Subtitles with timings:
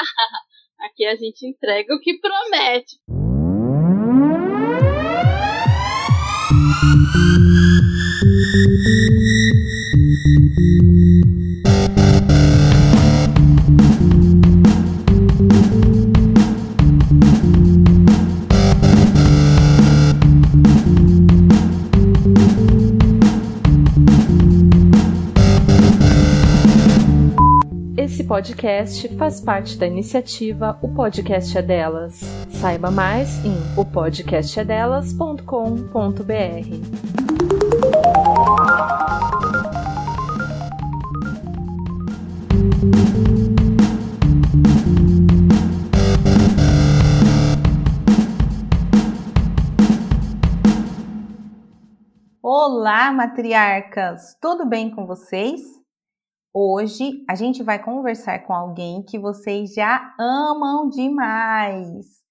[0.80, 2.96] Aqui a gente entrega o que promete.
[28.40, 32.20] Podcast faz parte da iniciativa O Podcast é Delas.
[32.48, 36.30] Saiba mais em opodcastedelas.com.br.
[52.42, 54.34] Olá, matriarcas!
[54.40, 55.79] Tudo bem com vocês?
[56.52, 62.24] Hoje a gente vai conversar com alguém que vocês já amam demais.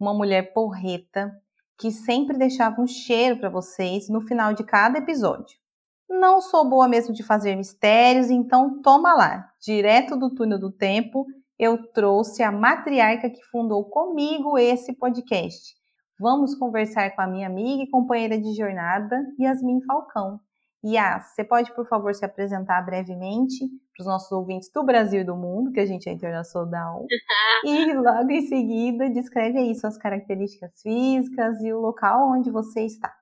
[0.00, 1.30] Uma mulher porreta
[1.78, 5.58] que sempre deixava um cheiro para vocês no final de cada episódio.
[6.08, 11.26] Não sou boa mesmo de fazer mistérios, então toma lá, direto do túnel do tempo,
[11.58, 15.74] eu trouxe a matriarca que fundou comigo esse podcast.
[16.18, 20.40] Vamos conversar com a minha amiga e companheira de jornada, Yasmin Falcão.
[20.86, 25.24] Yas, você pode, por favor, se apresentar brevemente para os nossos ouvintes do Brasil e
[25.24, 27.04] do mundo, que a gente é internacional.
[27.64, 33.12] e logo em seguida, descreve aí suas características físicas e o local onde você está.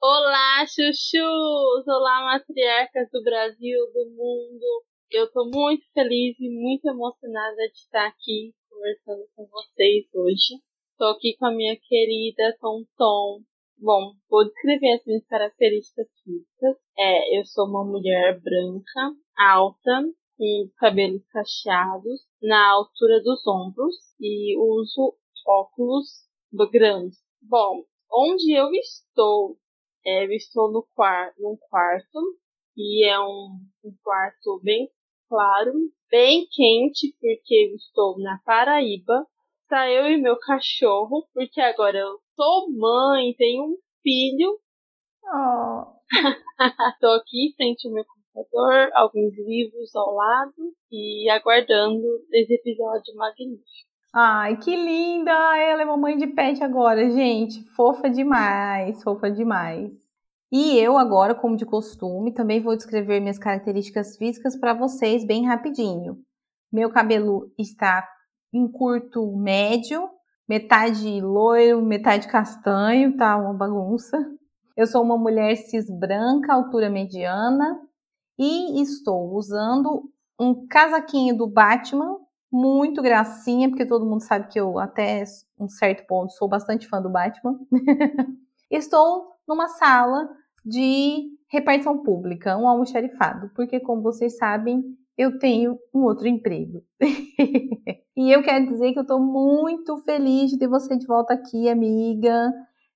[0.00, 1.86] Olá, chuchus!
[1.86, 4.84] Olá, matriarcas do Brasil, do mundo.
[5.10, 10.58] Eu tô muito feliz e muito emocionada de estar aqui conversando com vocês hoje.
[10.96, 13.42] Tô aqui com a minha querida Tom Tom.
[13.84, 16.76] Bom, vou descrever as minhas características físicas.
[16.96, 20.04] É, eu sou uma mulher branca, alta,
[20.38, 26.06] com cabelos cacheados, na altura dos ombros e uso óculos
[26.70, 27.18] grandes.
[27.42, 29.58] Bom, onde eu estou
[30.06, 32.38] é, eu estou no quarto, num quarto
[32.76, 34.88] e é um, um quarto bem
[35.28, 35.72] claro,
[36.08, 39.26] bem quente, porque eu estou na Paraíba.
[39.72, 44.58] Está eu e meu cachorro, porque agora eu sou mãe, tenho um filho.
[45.24, 45.86] Oh.
[46.92, 53.16] Estou aqui em frente ao meu computador, alguns livros ao lado e aguardando esse episódio
[53.16, 53.64] magnífico.
[54.14, 55.32] Ai, que linda!
[55.56, 57.64] Ela é mamãe de pet agora, gente.
[57.74, 59.90] Fofa demais, fofa demais.
[60.52, 65.46] E eu agora, como de costume, também vou descrever minhas características físicas para vocês bem
[65.46, 66.18] rapidinho.
[66.70, 68.06] Meu cabelo está
[68.52, 70.08] em curto médio,
[70.48, 74.18] metade loiro, metade castanho, tá uma bagunça.
[74.76, 77.80] Eu sou uma mulher cis branca, altura mediana,
[78.38, 82.18] e estou usando um casaquinho do Batman
[82.50, 85.24] muito gracinha, porque todo mundo sabe que eu, até
[85.58, 87.58] um certo ponto, sou bastante fã do Batman.
[88.70, 90.28] Estou numa sala
[90.64, 94.82] de repartição pública, um almoxarifado, porque, como vocês sabem,
[95.16, 96.82] eu tenho um outro emprego.
[98.16, 101.68] e eu quero dizer que eu estou muito feliz de ter você de volta aqui,
[101.68, 102.50] amiga.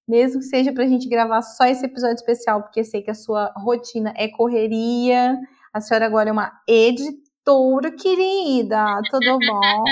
[0.09, 3.15] Mesmo que seja para a gente gravar só esse episódio especial, porque sei que a
[3.15, 5.37] sua rotina é correria.
[5.73, 9.85] A senhora agora é uma editora querida, tudo bom?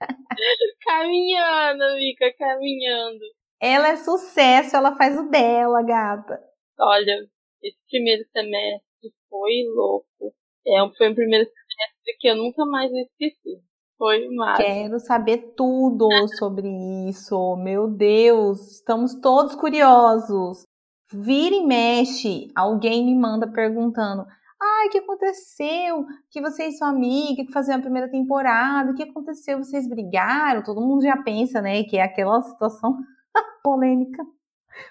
[0.84, 3.24] caminhando, amiga, caminhando.
[3.60, 6.40] Ela é sucesso, ela faz o dela, gata.
[6.78, 7.26] Olha,
[7.62, 10.34] esse primeiro semestre foi louco.
[10.66, 13.60] É, foi um primeiro semestre que eu nunca mais esqueci.
[13.96, 14.62] Foi massa.
[14.62, 16.68] Quero saber tudo sobre
[17.08, 17.56] isso.
[17.56, 20.64] Meu Deus, estamos todos curiosos.
[21.12, 24.24] Vira e mexe, alguém me manda perguntando:
[24.60, 26.04] Ai, o que aconteceu?
[26.30, 29.58] Que vocês são amigas, que faziam a primeira temporada, o que aconteceu?
[29.58, 30.62] Vocês brigaram?
[30.62, 32.96] Todo mundo já pensa, né, que é aquela situação
[33.62, 34.24] polêmica.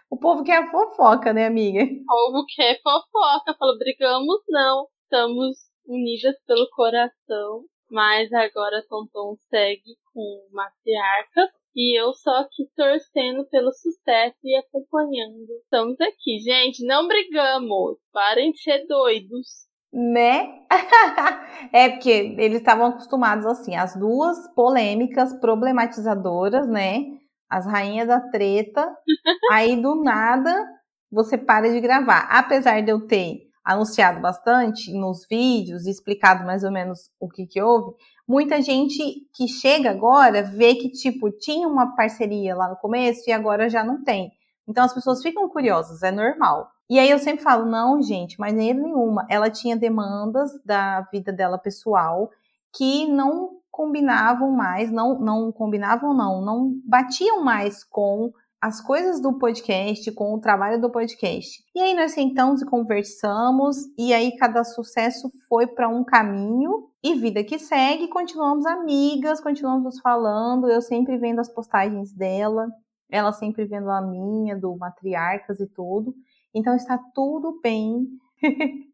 [0.10, 1.84] O povo quer fofoca, né, amiga?
[1.84, 3.54] O povo quer fofoca.
[3.58, 4.88] Falou, brigamos não.
[5.14, 5.58] Estamos
[5.88, 7.66] unidas pelo coração.
[7.92, 15.52] Mas agora Tonton segue com matriarca e eu só aqui torcendo pelo sucesso e acompanhando.
[15.62, 16.84] Estamos aqui, gente.
[16.88, 18.00] Não brigamos.
[18.12, 19.68] Parem de ser doidos.
[19.94, 20.66] Né?
[21.72, 27.04] é porque eles estavam acostumados assim, as duas polêmicas problematizadoras, né?
[27.48, 28.92] As rainhas da treta.
[29.54, 30.68] aí do nada
[31.12, 32.28] você para de gravar.
[32.32, 37.62] Apesar de eu ter anunciado bastante nos vídeos, explicado mais ou menos o que que
[37.62, 37.96] houve,
[38.28, 43.32] muita gente que chega agora vê que, tipo, tinha uma parceria lá no começo e
[43.32, 44.32] agora já não tem.
[44.68, 46.70] Então as pessoas ficam curiosas, é normal.
[46.90, 49.26] E aí eu sempre falo, não, gente, mas nem nenhuma.
[49.30, 52.30] Ela tinha demandas da vida dela pessoal
[52.76, 58.32] que não combinavam mais, não, não combinavam, não, não batiam mais com
[58.64, 61.62] as coisas do podcast, com o trabalho do podcast.
[61.76, 67.14] E aí nós sentamos e conversamos, e aí cada sucesso foi para um caminho, e
[67.14, 72.70] vida que segue, continuamos amigas, continuamos falando, eu sempre vendo as postagens dela,
[73.12, 76.16] ela sempre vendo a minha, do Matriarcas e tudo.
[76.56, 78.08] Então está tudo bem.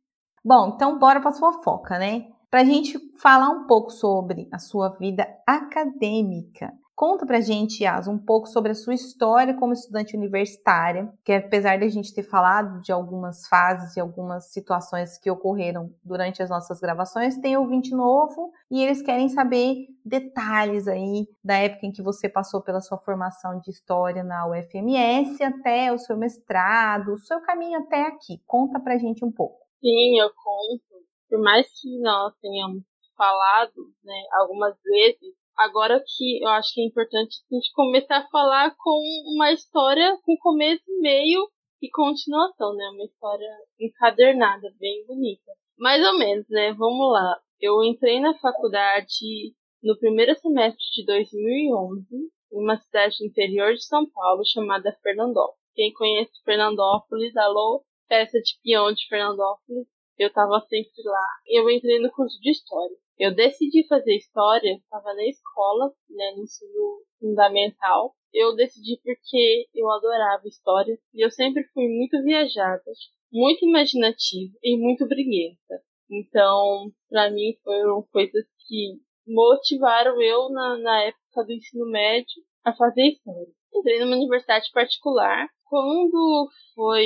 [0.44, 2.25] Bom, então bora para a fofoca, né?
[2.50, 6.74] Para a gente falar um pouco sobre a sua vida acadêmica.
[7.00, 11.78] Conta pra gente, Yas, um pouco sobre a sua história como estudante universitária, que apesar
[11.78, 16.50] de a gente ter falado de algumas fases e algumas situações que ocorreram durante as
[16.50, 22.04] nossas gravações, tem ouvinte novo e eles querem saber detalhes aí da época em que
[22.04, 27.40] você passou pela sua formação de história na UFMS até o seu mestrado, o seu
[27.40, 28.44] caminho até aqui.
[28.46, 29.66] Conta pra gente um pouco.
[29.80, 31.01] Sim, eu conto.
[31.30, 32.84] Por mais que nós tenhamos
[33.16, 38.27] falado, né, algumas vezes Agora que eu acho que é importante a gente começar a
[38.29, 39.01] falar com
[39.35, 41.50] uma história com começo, meio
[41.81, 42.89] e continuação, né?
[42.94, 45.51] Uma história encadernada, bem bonita.
[45.77, 46.71] Mais ou menos, né?
[46.71, 47.38] Vamos lá.
[47.59, 49.53] Eu entrei na faculdade
[49.83, 52.07] no primeiro semestre de 2011,
[52.53, 55.59] em uma cidade do interior de São Paulo chamada Fernandópolis.
[55.75, 59.88] Quem conhece Fernandópolis, alô, peça de peão de Fernandópolis,
[60.19, 61.27] eu tava sempre lá.
[61.48, 62.95] Eu entrei no curso de História.
[63.18, 68.13] Eu decidi fazer história, estava na escola, né, no ensino fundamental.
[68.33, 72.83] Eu decidi porque eu adorava história e eu sempre fui muito viajada,
[73.31, 75.81] muito imaginativa e muito briguenta.
[76.10, 82.74] Então, para mim foram coisas que motivaram eu na, na época do ensino médio a
[82.74, 83.54] fazer história.
[83.74, 85.48] Entrei numa universidade particular.
[85.65, 87.06] Quando foi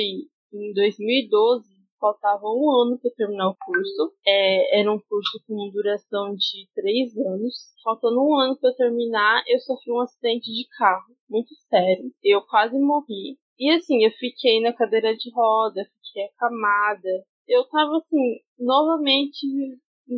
[0.52, 1.73] em 2012,
[2.04, 4.14] faltava um ano para terminar o curso.
[4.26, 7.72] É, era um curso com duração de três anos.
[7.82, 12.12] Faltando um ano para terminar, eu sofri um acidente de carro muito sério.
[12.22, 13.38] Eu quase morri.
[13.58, 17.24] E assim, eu fiquei na cadeira de roda, fiquei acamada.
[17.48, 19.46] Eu tava assim, novamente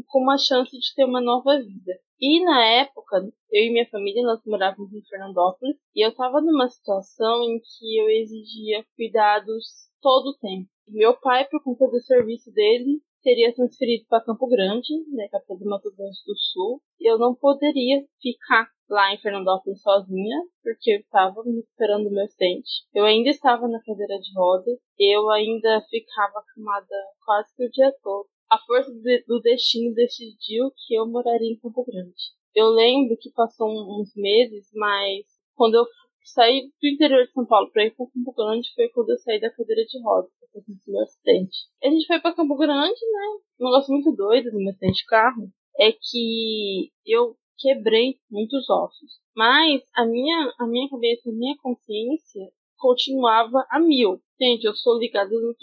[0.06, 1.92] com uma chance de ter uma nova vida.
[2.20, 6.68] E na época, eu e minha família, nós morávamos em Fernandópolis, e eu tava numa
[6.68, 9.64] situação em que eu exigia cuidados
[10.00, 10.68] todo o tempo.
[10.88, 15.64] Meu pai, por conta do serviço dele, seria transferido para Campo Grande, né, capital do
[15.64, 16.80] Mato Grosso do Sul.
[17.00, 22.26] Eu não poderia ficar lá em Fernandópolis sozinha, porque eu estava me esperando do meu
[22.38, 22.70] dente.
[22.94, 27.92] Eu ainda estava na cadeira de rodas, eu ainda ficava acamada quase que o dia
[28.00, 28.28] todo.
[28.50, 28.90] A força
[29.26, 32.14] do destino decidiu que eu moraria em Campo Grande.
[32.54, 35.86] Eu lembro que passou uns meses, mas quando eu
[36.24, 39.40] saí do interior de São Paulo para ir para Campo Grande foi quando eu saí
[39.40, 41.56] da cadeira de rodas, depois do meu acidente.
[41.82, 43.40] A gente foi para Campo Grande, né?
[43.60, 49.20] Um negócio muito doido do meu acidente de carro é que eu quebrei muitos ossos.
[49.34, 54.20] Mas a minha, a minha cabeça, a minha consciência continuava a mil.
[54.40, 55.54] Gente, eu sou ligada no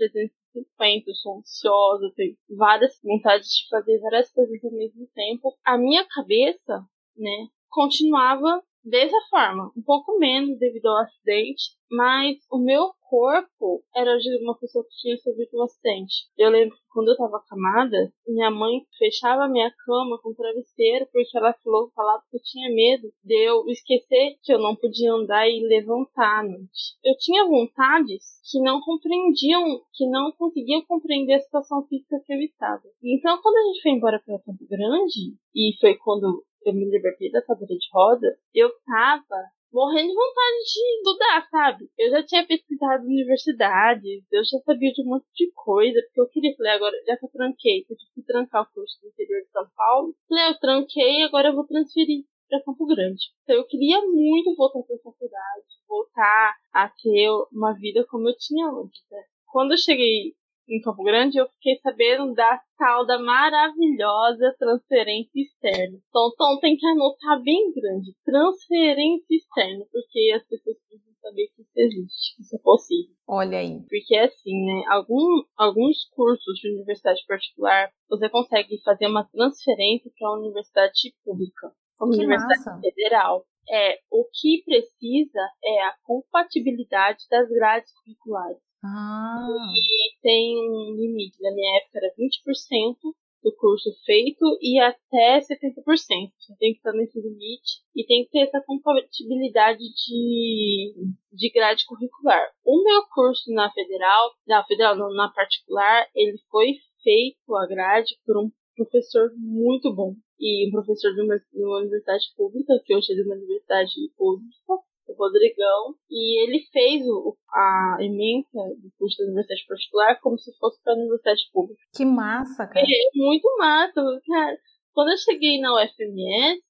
[0.54, 5.58] 350, eu sou ansiosa, tenho várias vontades de fazer várias coisas ao mesmo tempo.
[5.66, 6.86] A minha cabeça,
[7.18, 14.18] né, continuava dessa forma, um pouco menos devido ao acidente, mas o meu corpo era
[14.18, 16.26] de uma pessoa que tinha sofrido um acidente.
[16.36, 21.08] Eu lembro que quando eu tava acamada, minha mãe fechava a minha cama com travesseiro
[21.12, 25.14] porque ela falou, falava que eu tinha medo de eu esquecer que eu não podia
[25.14, 26.98] andar e levantar à noite.
[27.04, 32.40] Eu tinha vontades que não compreendiam, que não conseguiam compreender a situação física que eu
[32.42, 32.84] estava.
[33.04, 37.32] Então, quando a gente foi embora para Campo Grande, e foi quando eu me libertei
[37.32, 39.44] da cadeira de roda, eu tava
[39.74, 41.90] morrendo de vontade de estudar, sabe?
[41.98, 46.30] Eu já tinha pesquisado universidades, eu já sabia de um monte de coisa, porque eu
[46.30, 49.42] queria, falei, agora, já que eu tranquei, eu tive que trancar o curso do interior
[49.42, 53.34] de São Paulo, falei, eu tranquei, agora eu vou transferir para Campo Grande.
[53.44, 58.38] Então eu queria muito voltar para a faculdade, voltar a ter uma vida como eu
[58.38, 59.24] tinha antes, né?
[59.48, 60.36] Quando eu cheguei
[60.68, 65.98] em Campo Grande, eu fiquei sabendo da tal da maravilhosa transferência externa.
[66.10, 68.16] Então, Tom tem que anotar bem grande.
[68.24, 73.16] Transferência externa, porque as pessoas precisam saber que isso existe, que isso é possível.
[73.28, 73.80] Olha aí.
[73.90, 74.84] Porque assim, né?
[74.90, 81.72] Algum, alguns cursos de universidade particular, você consegue fazer uma transferência para uma universidade pública.
[82.00, 82.82] Uma que universidade massa.
[82.82, 83.46] federal.
[83.70, 88.58] É, o que precisa é a compatibilidade das grades curriculares.
[88.84, 93.14] Ah, E tem um limite, na minha época era 20%
[93.44, 96.32] do curso feito e até 70%.
[96.40, 100.94] Você tem que estar nesse limite e tem que ter essa compatibilidade de,
[101.32, 102.50] de grade curricular.
[102.66, 106.74] O meu curso na federal, na federal não, na particular, ele foi
[107.04, 110.16] feito a grade por um professor muito bom.
[110.40, 113.94] e um professor de uma, de uma universidade pública, que hoje é de uma universidade
[114.18, 114.74] pública,
[115.14, 118.48] o Rodrigão, e ele fez o, a emenda
[118.82, 121.82] do curso da universidade particular como se fosse para a universidade pública.
[121.96, 122.86] Que massa, cara.
[122.86, 124.58] É muito massa, cara.
[124.94, 126.62] Quando eu cheguei na UFMS,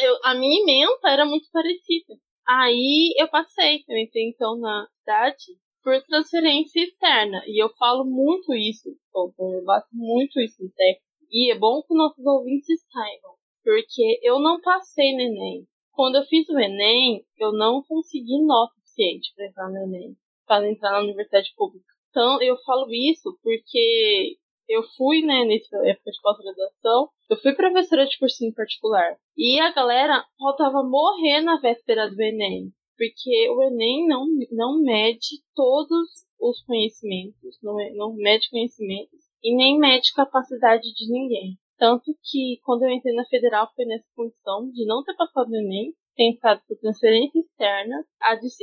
[0.00, 2.14] eu, a minha emenda era muito parecida.
[2.46, 5.44] Aí eu passei, eu entrei então na cidade
[5.82, 7.42] por transferência externa.
[7.46, 11.06] E eu falo muito isso, eu bato muito isso no técnico.
[11.30, 13.34] E é bom que nossos ouvintes saibam,
[13.64, 15.66] porque eu não passei no Enem.
[15.92, 20.70] Quando eu fiz o Enem, eu não consegui nota suficiente para entrar no Enem, para
[20.70, 21.86] entrar na universidade pública.
[22.10, 24.36] Então, eu falo isso porque
[24.68, 29.16] eu fui, né, nessa época de pós-graduação, eu fui professora de cursinho particular.
[29.36, 32.72] E a galera faltava morrer na véspera do Enem.
[32.96, 36.08] Porque o Enem não, não mede todos
[36.40, 41.58] os conhecimentos, não, é, não mede conhecimentos e nem mede capacidade de ninguém.
[41.82, 45.56] Tanto que quando eu entrei na federal foi nessa condição de não ter passado no
[45.56, 48.06] Enem, ter entrado por transferência externa.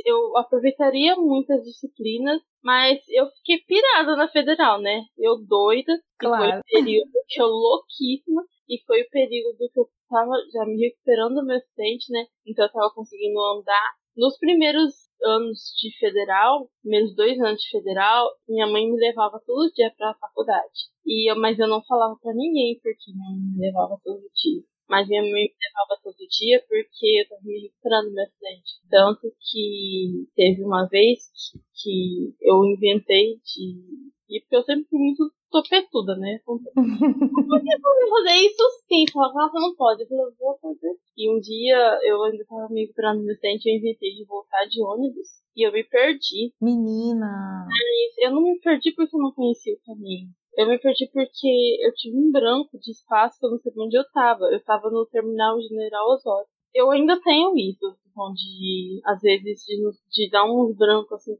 [0.06, 5.02] Eu aproveitaria muitas disciplinas, mas eu fiquei pirada na federal, né?
[5.18, 5.92] Eu doida.
[6.18, 6.46] Claro.
[6.46, 8.42] E foi o período que eu louquíssima.
[8.66, 12.24] E foi o período que eu tava já me recuperando do meu acidente, né?
[12.46, 13.99] Então eu tava conseguindo andar.
[14.16, 19.72] Nos primeiros anos de federal, menos dois anos de federal, minha mãe me levava todo
[19.72, 20.90] dia para a faculdade.
[21.06, 24.62] E eu, mas eu não falava para ninguém porque minha mãe me levava todo dia.
[24.88, 28.80] Mas minha mãe me levava todo dia porque eu tava me recuperando do meu acidente.
[28.90, 34.10] Tanto que teve uma vez que, que eu inventei de.
[34.28, 36.40] E porque eu sempre fui muito topetuda, né?
[36.46, 39.04] Por que eu fazer isso sim?
[39.12, 40.02] Falava, ah, não pode.
[40.02, 40.96] Eu falei, eu vou fazer.
[41.16, 44.64] E um dia eu ainda tava me recuperando do meu acidente, eu inventei de voltar
[44.66, 45.28] de ônibus.
[45.56, 46.54] E eu me perdi.
[46.60, 47.66] Menina!
[47.66, 50.28] Mas eu não me perdi porque eu não conhecia o caminho.
[50.56, 53.98] Eu me perdi porque eu tive um branco de espaço que eu não sabia onde
[53.98, 54.44] eu tava.
[54.46, 56.46] Eu tava no terminal General Osório.
[56.72, 59.76] Eu ainda tenho isso, onde às vezes de,
[60.10, 61.36] de dar uns brancos assim,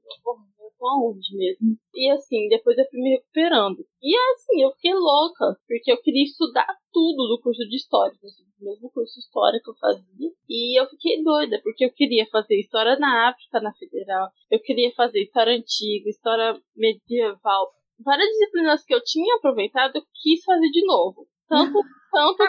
[0.86, 1.76] aonde mesmo?
[1.94, 3.84] E assim, depois eu fui me recuperando.
[4.02, 8.64] E assim, eu fiquei louca, porque eu queria estudar tudo do curso de História, do
[8.64, 10.30] mesmo curso de História que eu fazia.
[10.48, 14.28] E eu fiquei doida, porque eu queria fazer História na África, na Federal.
[14.50, 17.72] Eu queria fazer História Antiga, História Medieval
[18.04, 21.26] várias disciplinas que eu tinha aproveitado, eu quis fazer de novo.
[21.48, 21.78] Tanto,
[22.12, 22.44] tanto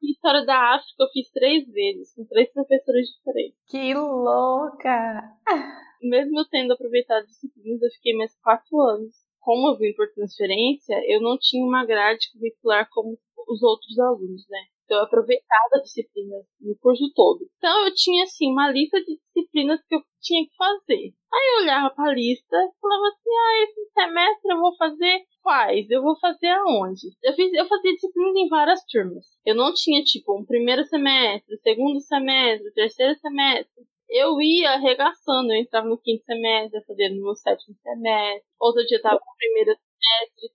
[0.00, 3.58] que história da África eu fiz três vezes, com três professores diferentes.
[3.68, 5.22] Que louca!
[6.02, 9.14] Mesmo eu tendo aproveitado disciplinas, eu fiquei mais quatro anos.
[9.40, 14.46] Como eu vim por transferência, eu não tinha uma grade curricular como os outros alunos,
[14.48, 14.60] né?
[14.84, 17.46] Então eu aproveitava a disciplina no curso todo.
[17.58, 21.12] Então eu tinha assim uma lista de disciplinas que eu tinha que fazer.
[21.32, 25.24] Aí eu olhava para a lista e falava assim: "Ah, esse semestre eu vou fazer
[25.42, 25.90] quais?
[25.90, 27.08] Eu vou fazer aonde?".
[27.22, 29.26] Eu fiz eu fazia disciplinas em várias turmas.
[29.44, 35.60] Eu não tinha tipo um primeiro semestre, segundo semestre, terceiro semestre eu ia arregaçando, eu
[35.60, 40.48] entrava no quinto semestre, fazia no sétimo semestre, outro dia eu tava no primeiro semestre.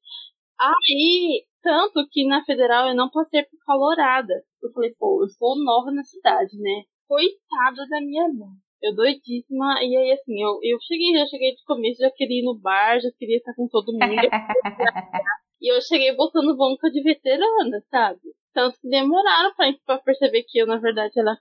[0.59, 4.33] Aí, tanto que na federal eu não passei por calorada.
[4.61, 6.83] Eu falei, pô, eu sou nova na cidade, né?
[7.07, 8.57] Coitada da minha mãe.
[8.81, 9.81] Eu doidíssima.
[9.81, 12.99] E aí, assim, eu, eu cheguei, já cheguei de começo, já queria ir no bar,
[12.99, 14.01] já queria estar com todo mundo.
[15.61, 18.21] e eu cheguei botando banca de veterana, sabe?
[18.53, 21.35] Tanto que demoraram pra, pra perceber que eu, na verdade, ela,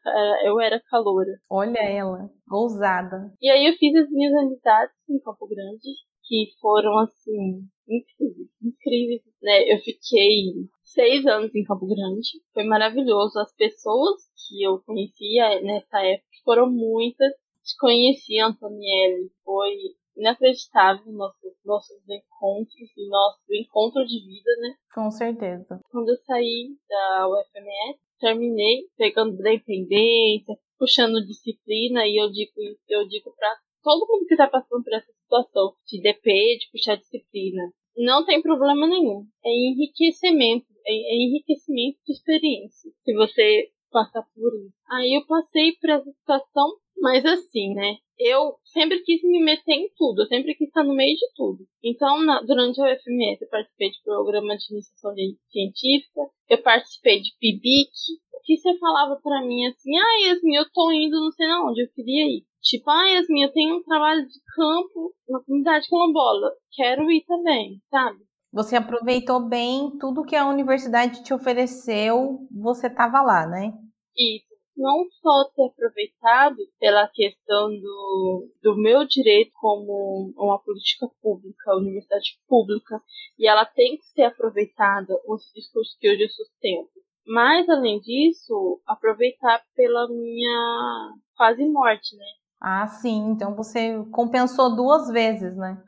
[0.44, 1.32] eu era caloura.
[1.50, 3.32] Olha ela, ousada.
[3.40, 5.88] E aí eu fiz as minhas amizades em Campo Grande,
[6.24, 9.72] que foram, assim, incríveis, incríveis, né?
[9.72, 10.54] Eu fiquei
[10.84, 13.38] seis anos em Campo Grande, foi maravilhoso.
[13.38, 17.32] As pessoas que eu conhecia nessa época foram muitas.
[17.78, 19.76] Conheci a Antonielle, foi
[20.16, 24.74] inacreditável nossos, nossos encontros e nosso encontro de vida, né?
[24.94, 25.80] Com certeza.
[25.90, 32.52] Quando eu saí da UFMS, terminei pegando dependência, puxando disciplina e eu digo,
[32.88, 36.96] eu digo para todo mundo que está passando por essa situação de DP, de puxar
[36.96, 39.26] disciplina, não tem problema nenhum.
[39.44, 42.90] É enriquecimento, é, é enriquecimento de experiência.
[43.04, 44.74] Se você passar por isso.
[44.90, 47.96] Aí eu passei por essa situação, mas assim, né?
[48.18, 51.66] Eu sempre quis me meter em tudo, eu sempre quis estar no meio de tudo.
[51.82, 55.12] Então, na, durante a UFMS, eu participei de programa de iniciação
[55.50, 57.90] científica, eu participei de PIBIC.
[58.34, 61.64] O que você falava para mim assim, ah, Yasmin, eu tô indo não sei na
[61.64, 62.44] onde, eu queria ir.
[62.62, 66.52] Tipo, ah, Yasmin, eu tenho um trabalho de campo na comunidade quilombola.
[66.76, 68.18] Quero ir também, sabe?
[68.52, 73.72] Você aproveitou bem tudo que a universidade te ofereceu, você estava lá, né?
[74.16, 74.51] Isso.
[74.76, 82.38] Não só ter aproveitado pela questão do, do meu direito como uma política pública, universidade
[82.48, 83.00] pública,
[83.38, 86.90] e ela tem que ser aproveitada, os discursos que hoje eu sustento,
[87.26, 92.24] Mas, além disso, aproveitar pela minha quase morte, né?
[92.64, 93.32] Ah, sim.
[93.32, 95.82] Então você compensou duas vezes, né?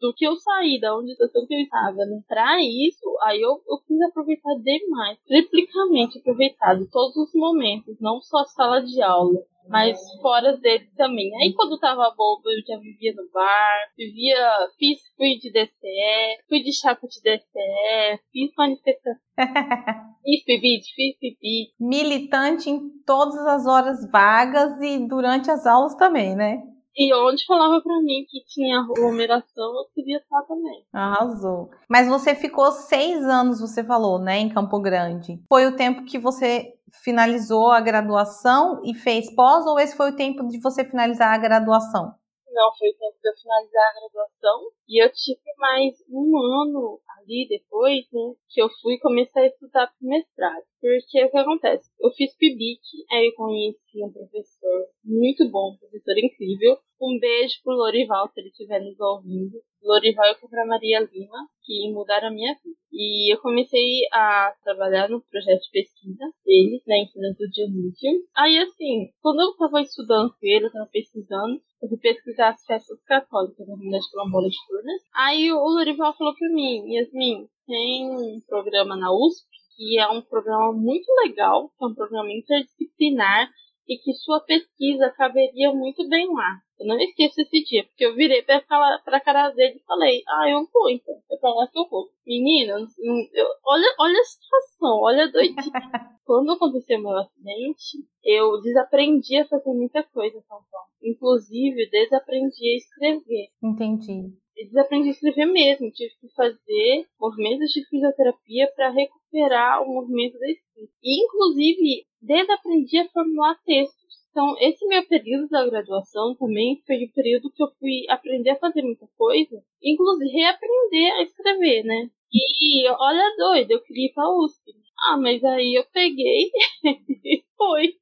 [0.00, 2.22] Do que eu saí da onde eu que eu estava, né?
[2.28, 8.38] Pra isso, aí eu, eu quis aproveitar demais, triplicamente aproveitado todos os momentos, não só
[8.38, 11.30] a sala de aula, mas fora dele também.
[11.36, 14.38] Aí quando tava bobo, eu já vivia no bar, vivia,
[14.78, 19.20] fiz, fui de DCE, fui de chapa de DCE, fiz manifestação.
[20.24, 21.74] fiz PIBIT, fiz PIBIT.
[21.80, 26.62] Militante em todas as horas vagas e durante as aulas também, né?
[26.96, 30.84] E onde falava para mim que tinha aglomeração, eu queria estar também.
[30.92, 31.70] Arrasou.
[31.88, 35.42] Mas você ficou seis anos, você falou, né, em Campo Grande.
[35.48, 40.16] Foi o tempo que você finalizou a graduação e fez pós, ou esse foi o
[40.16, 42.14] tempo de você finalizar a graduação?
[42.52, 44.60] Não, foi o tempo de eu finalizar a graduação.
[44.86, 49.86] E eu tive mais um ano ali depois, né, que eu fui começar a estudar
[49.86, 50.62] pro mestrado.
[50.80, 51.90] Porque o que acontece?
[52.00, 56.76] Eu fiz PIBIC, aí eu conheci um professor muito bom, um professor incrível.
[57.00, 59.60] Um beijo pro Lorival, se ele estiver nos ouvindo.
[59.82, 62.76] Lorival e para Maria Lima, que mudaram a minha vida.
[62.92, 68.10] E eu comecei a trabalhar no projeto de pesquisa dele, na Ensino do Dionísio.
[68.36, 72.64] Aí, assim, quando eu estava estudando com ele, eu estava pesquisando, eu fui pesquisar as
[72.64, 75.02] festas católicas na Minas de Quilombola de Turnas.
[75.16, 80.20] Aí o Lorival falou para mim, Yasmin, tem um programa na USP que é um
[80.20, 83.50] programa muito legal, é um programa interdisciplinar
[83.88, 86.60] e que sua pesquisa caberia muito bem lá.
[86.78, 88.60] Eu não esqueço esse dia, porque eu virei pra,
[89.04, 92.08] pra cara dele e falei, ah, eu vou então, é pra lá que eu vou.
[92.26, 95.62] Menina, eu, olha, olha a situação, olha a doidinha.
[96.24, 100.86] Quando aconteceu meu acidente, eu desaprendi a fazer muita coisa, São Paulo.
[101.02, 103.48] Inclusive, desaprendi a escrever.
[103.62, 104.32] Entendi.
[104.56, 105.90] Eu desaprendi a escrever mesmo.
[105.90, 110.92] Tive que fazer movimentos de fisioterapia para recuperar o movimento da escrita.
[111.02, 114.02] E, inclusive, desaprendi a formular textos.
[114.30, 118.58] Então, esse meu período da graduação também foi o período que eu fui aprender a
[118.58, 122.08] fazer muita coisa, inclusive reaprender a escrever, né?
[122.32, 124.72] E olha doido, eu queria ir pra USP.
[125.06, 126.50] Ah, mas aí eu peguei
[127.24, 127.94] e foi.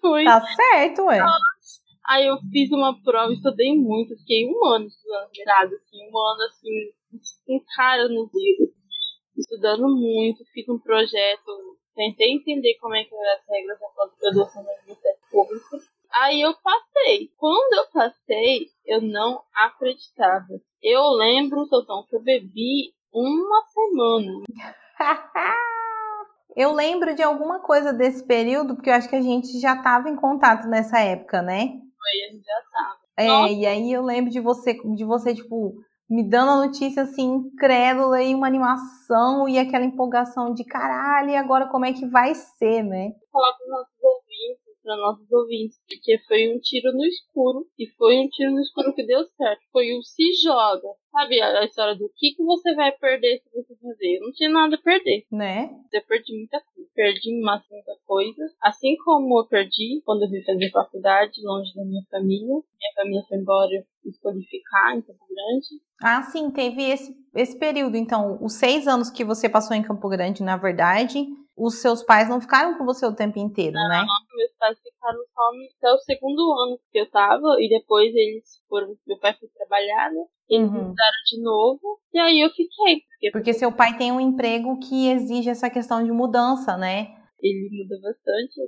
[0.00, 0.24] foi.
[0.24, 1.20] Tá certo, ué.
[2.06, 6.42] Aí eu fiz uma prova, estudei muito, fiquei um ano estudando virado, assim, um ano
[6.44, 6.92] assim,
[7.46, 8.74] com cara nos livros,
[9.36, 11.67] estudando muito, fiz um projeto
[11.98, 15.78] tentei entender como é que eram as regras da pós-graduação da Universidade Pública.
[16.12, 17.28] Aí eu passei.
[17.36, 20.46] Quando eu passei, eu não acreditava.
[20.80, 24.44] Eu lembro, Totão, que eu bebi uma semana.
[26.54, 30.08] eu lembro de alguma coisa desse período, porque eu acho que a gente já estava
[30.08, 31.66] em contato nessa época, né?
[31.66, 32.98] Foi, a gente já estava.
[33.16, 33.52] É, Nossa.
[33.52, 35.74] e aí eu lembro de você, de você, tipo,
[36.08, 41.36] me dando a notícia assim, incrédula e uma animação e aquela empolgação de caralho, e
[41.36, 43.12] agora como é que vai ser, né?
[43.30, 43.94] Falar os nossos
[44.88, 48.94] para nossos ouvintes, porque foi um tiro no escuro, e foi um tiro no escuro
[48.94, 49.60] que deu certo.
[49.70, 50.88] Foi um se joga.
[51.12, 54.16] Sabe a, história do que, que você vai perder se você fazer?
[54.16, 55.24] Eu não tinha nada a perder.
[55.30, 55.68] Né?
[55.92, 56.90] Eu perdi muita coisa.
[56.94, 58.42] Perdi massa muita coisa.
[58.62, 62.46] Assim como eu perdi quando eu fui fazer faculdade, longe da minha família.
[62.46, 65.82] Minha família foi embora, eu escolhi ficar em Campo Grande.
[66.00, 67.96] Ah, sim, teve esse, esse período.
[67.96, 71.26] Então, os seis anos que você passou em Campo Grande, na verdade,
[71.58, 73.98] os seus pais não ficaram com você o tempo inteiro, não, né?
[73.98, 78.44] Não, meus pais ficaram só até o segundo ano que eu tava, e depois eles
[78.68, 80.24] foram, meu pai foi trabalhar, né?
[80.48, 80.88] Eles uhum.
[80.88, 83.00] mudaram de novo, e aí eu fiquei.
[83.00, 87.08] Porque, porque seu pai tem um emprego que exige essa questão de mudança, né?
[87.40, 88.60] Ele muda bastante,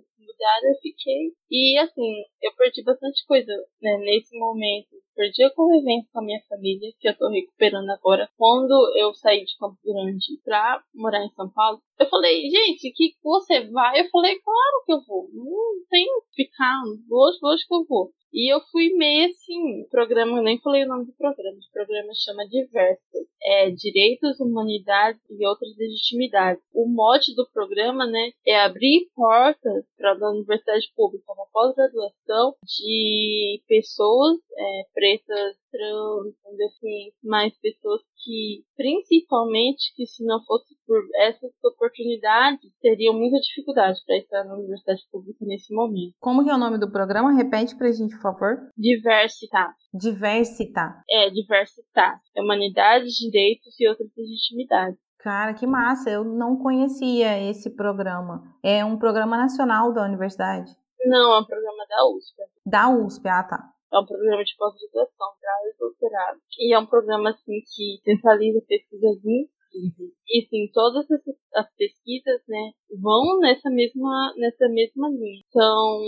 [0.62, 1.32] eu fiquei.
[1.50, 6.40] E assim, eu perdi bastante coisa né, nesse momento perdi a convivência com a minha
[6.48, 8.30] família, que eu tô recuperando agora.
[8.38, 13.14] Quando eu saí de Campo Grande pra morar em São Paulo, eu falei, gente, que
[13.22, 14.00] você vai?
[14.00, 15.28] Eu falei, claro que eu vou.
[15.34, 18.10] Não tem que ficar, hoje, hoje que eu vou.
[18.32, 22.46] E eu fui meio assim, programa, nem falei o nome do programa, o programa chama
[22.46, 26.62] Diversas, é Direitos, Humanidades e Outras Legitimidades.
[26.72, 33.62] O mote do programa, né, é abrir portas para a universidade pública, uma pós-graduação de
[33.66, 36.34] pessoas é, pretas, trans,
[36.66, 44.00] assim, mais pessoas que, principalmente, que se não fosse por essas oportunidades, teriam muita dificuldade
[44.06, 46.14] para estar na universidade pública nesse momento.
[46.20, 47.32] Como que é o nome do programa?
[47.32, 48.58] Repete pra gente, por favor.
[48.76, 49.74] Diversitas.
[49.94, 50.92] Diversitas.
[51.08, 52.20] É, Diversitas.
[52.36, 54.98] É humanidades, direitos e outras legitimidades.
[55.18, 56.10] Cara, que massa!
[56.10, 58.42] Eu não conhecia esse programa.
[58.62, 60.74] É um programa nacional da universidade?
[61.04, 62.42] Não, é um programa da USP.
[62.66, 63.70] Da USP, ah tá.
[63.92, 66.40] É um programa de pós-graduação, grau e doutorado.
[66.58, 70.12] E é um programa assim que centraliza pesquisas incríveis.
[70.28, 75.42] E sim, todas essas, as pesquisas, né, vão nessa mesma, nessa mesma linha.
[75.48, 76.00] Então,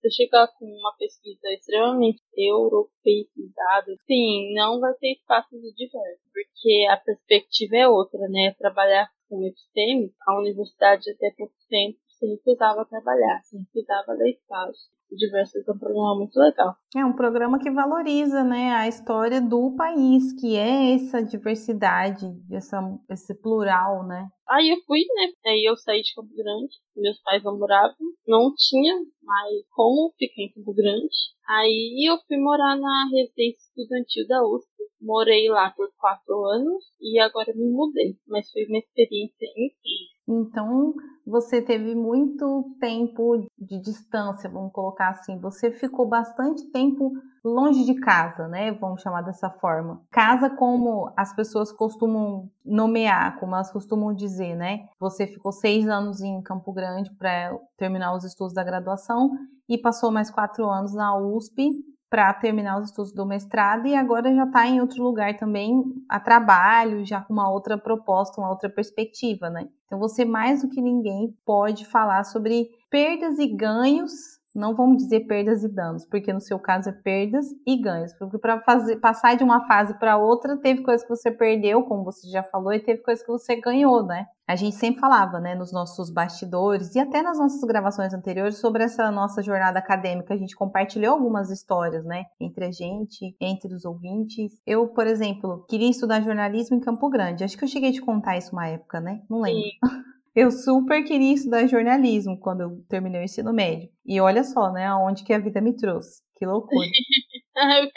[0.00, 6.86] se chegar com uma pesquisa extremamente europeizada, sim, não vai ter espaço de diverso, porque
[6.88, 8.54] a perspectiva é outra, né?
[8.58, 14.16] Trabalhar com epistemos, a universidade até pouco tempo se recusava a trabalhar, se recusava a
[14.16, 14.90] dar espaço.
[15.10, 16.76] Diversos é um programa muito legal.
[16.94, 22.78] É um programa que valoriza, né, a história do país, que é essa diversidade, essa,
[23.08, 24.28] esse plural, né?
[24.46, 25.32] Aí eu fui, né?
[25.46, 30.42] Aí eu saí de Campo Grande, meus pais não moravam, não tinha mais como ficar
[30.42, 31.16] em Campo Grande.
[31.48, 34.68] Aí eu fui morar na residência estudantil da USP.
[35.00, 38.16] Morei lá por quatro anos e agora me mudei.
[38.26, 40.17] Mas foi uma experiência incrível.
[40.28, 40.94] Então,
[41.26, 45.38] você teve muito tempo de distância, vamos colocar assim.
[45.40, 47.12] Você ficou bastante tempo
[47.44, 48.72] longe de casa, né?
[48.72, 50.02] Vamos chamar dessa forma.
[50.10, 54.86] Casa, como as pessoas costumam nomear, como elas costumam dizer, né?
[55.00, 59.30] Você ficou seis anos em Campo Grande para terminar os estudos da graduação
[59.68, 61.70] e passou mais quatro anos na USP
[62.10, 66.18] para terminar os estudos do mestrado e agora já está em outro lugar também a
[66.18, 69.68] trabalho, já com uma outra proposta, uma outra perspectiva, né?
[69.86, 75.26] Então você mais do que ninguém pode falar sobre perdas e ganhos não vamos dizer
[75.26, 78.12] perdas e danos, porque no seu caso é perdas e ganhos.
[78.14, 78.62] Porque para
[79.00, 82.72] passar de uma fase para outra, teve coisa que você perdeu, como você já falou,
[82.72, 84.26] e teve coisa que você ganhou, né?
[84.46, 88.82] A gente sempre falava, né, nos nossos bastidores e até nas nossas gravações anteriores sobre
[88.82, 90.32] essa nossa jornada acadêmica.
[90.32, 94.52] A gente compartilhou algumas histórias, né, entre a gente, entre os ouvintes.
[94.66, 97.44] Eu, por exemplo, queria estudar jornalismo em Campo Grande.
[97.44, 99.20] Acho que eu cheguei a te contar isso uma época, né?
[99.28, 99.60] Não lembro.
[99.60, 99.78] Sim.
[100.38, 103.88] Eu super queria estudar jornalismo quando eu terminei o ensino médio.
[104.06, 106.22] E olha só, né, aonde que a vida me trouxe.
[106.36, 106.86] Que loucura.
[107.58, 107.92] é verdade,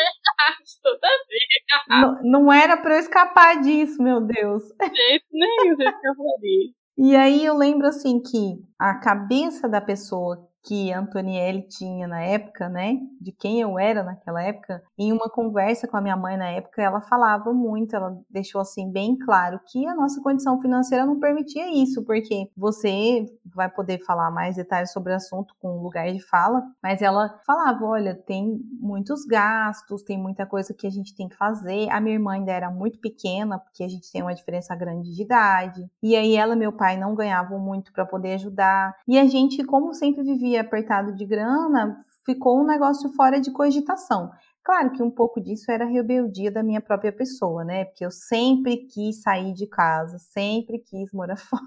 [0.81, 2.01] toda vez.
[2.01, 4.63] Não, não era para eu escapar disso, meu Deus.
[4.63, 6.73] De jeito nenhum, eu escaparia.
[6.97, 12.69] E aí eu lembro assim que a cabeça da pessoa que Antonielli tinha na época,
[12.69, 16.49] né, de quem eu era naquela época, em uma conversa com a minha mãe na
[16.49, 21.19] época, ela falava muito, ela deixou assim bem claro que a nossa condição financeira não
[21.19, 26.19] permitia isso, porque você vai poder falar mais detalhes sobre o assunto com lugar de
[26.19, 31.27] fala, mas ela falava, olha, tem muitos gastos, tem muita coisa que a gente tem
[31.27, 31.89] que fazer.
[31.89, 35.21] A minha irmã ainda era muito pequena, porque a gente tem uma diferença grande de
[35.21, 35.89] idade.
[36.01, 38.95] E aí ela e meu pai não ganhavam muito para poder ajudar.
[39.07, 44.31] E a gente, como sempre vivia apertado de grana, ficou um negócio fora de cogitação.
[44.63, 47.85] Claro que um pouco disso era rebeldia da minha própria pessoa, né?
[47.85, 51.63] Porque eu sempre quis sair de casa, sempre quis morar fora,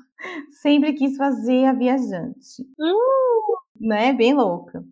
[0.62, 2.62] sempre quis fazer a viajante.
[2.79, 3.87] Uh!
[3.87, 4.12] Né?
[4.12, 4.85] Bem louca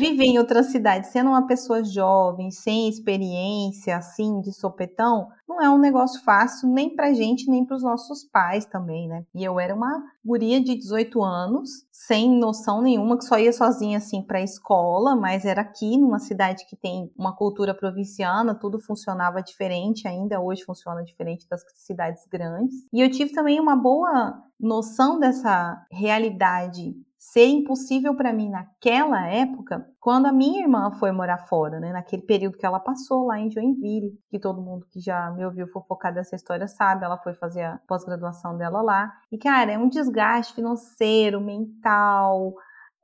[0.00, 5.70] viver em outra cidade, sendo uma pessoa jovem, sem experiência, assim, de sopetão, não é
[5.70, 9.24] um negócio fácil nem pra gente, nem pros nossos pais também, né?
[9.34, 13.98] E eu era uma guria de 18 anos, sem noção nenhuma, que só ia sozinha,
[13.98, 19.42] assim, pra escola, mas era aqui, numa cidade que tem uma cultura provinciana, tudo funcionava
[19.42, 22.86] diferente, ainda hoje funciona diferente das cidades grandes.
[22.92, 29.84] E eu tive também uma boa noção dessa realidade ser impossível para mim naquela época,
[29.98, 31.92] quando a minha irmã foi morar fora, né?
[31.92, 35.66] Naquele período que ela passou lá em Joinville, que todo mundo que já me ouviu
[35.68, 39.12] fofocar dessa história sabe, ela foi fazer a pós-graduação dela lá.
[39.32, 42.54] E, cara, é um desgaste financeiro, mental,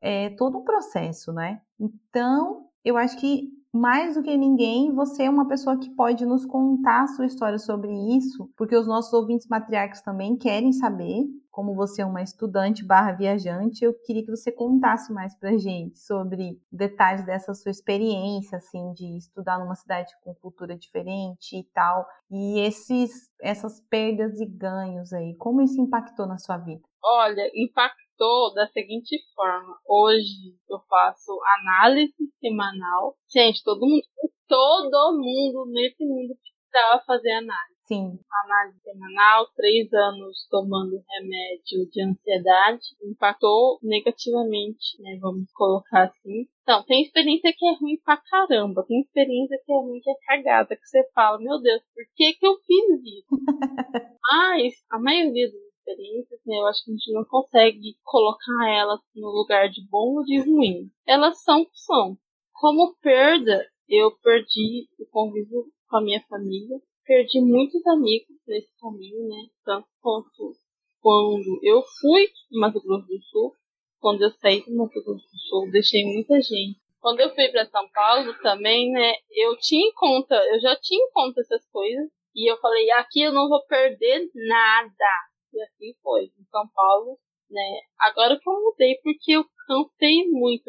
[0.00, 1.60] é todo um processo, né?
[1.80, 6.46] Então, eu acho que mais do que ninguém, você é uma pessoa que pode nos
[6.46, 11.24] contar a sua história sobre isso, porque os nossos ouvintes matriarcas também querem saber.
[11.54, 15.96] Como você é uma estudante barra viajante, eu queria que você contasse mais pra gente
[16.00, 22.04] sobre detalhes dessa sua experiência, assim, de estudar numa cidade com cultura diferente e tal,
[22.28, 26.82] e esses, essas perdas e ganhos aí, como isso impactou na sua vida?
[27.00, 29.78] Olha, impactou da seguinte forma.
[29.86, 33.14] Hoje eu faço análise semanal.
[33.32, 34.02] Gente, todo mundo,
[34.48, 37.73] todo mundo nesse mundo precisava fazer análise.
[37.86, 38.18] Sim.
[38.44, 45.18] Análise semanal, três anos tomando remédio de ansiedade, impactou negativamente, né?
[45.20, 46.46] Vamos colocar assim.
[46.62, 50.14] Então, tem experiência que é ruim pra caramba, tem experiência que é ruim que é
[50.26, 53.28] cagada, que você fala, meu Deus, por que que eu fiz isso?
[54.32, 59.00] Mas, a maioria dos experiências, né, eu acho que a gente não consegue colocar elas
[59.14, 60.90] no lugar de bom ou de ruim.
[61.06, 62.16] Elas são o que são.
[62.54, 69.28] Como perda, eu perdi o convívio com a minha família, perdi muitos amigos nesse caminho,
[69.28, 70.52] né, tanto quanto
[71.00, 73.52] quando eu fui em Mato Grosso do Sul,
[74.00, 76.80] quando eu saí do Mato Grosso do Sul, deixei muita gente.
[77.00, 81.04] Quando eu fui para São Paulo também, né, eu tinha em conta, eu já tinha
[81.04, 85.10] em conta essas coisas, E eu falei, aqui eu não vou perder nada.
[85.52, 86.24] E assim foi.
[86.24, 87.80] Em São Paulo, né?
[88.00, 90.64] Agora que eu mudei, porque eu cansei muito